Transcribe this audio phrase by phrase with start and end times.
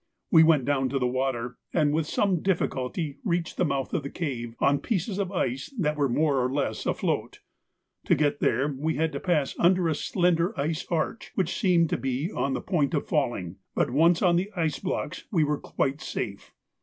[0.31, 4.09] We went down to the water, and with some difficulty reached the mouth of the
[4.09, 7.41] cave on pieces of ice that were more or less afloat.
[8.05, 11.97] To get there we had to pass under a slender ice arch that seemed to
[11.97, 16.01] be on the point of falling, but once on the ice blocks we were quite
[16.01, 16.51] safe.